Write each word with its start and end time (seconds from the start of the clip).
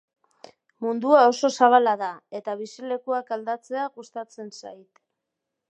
Mundua 0.85 1.19
oso 1.33 1.51
zabala 1.57 1.93
da, 2.01 2.09
eta 2.41 2.57
bizilekuak 2.63 3.31
aldatzea 3.37 3.87
gustatzen 4.01 4.53
zait. 4.63 5.07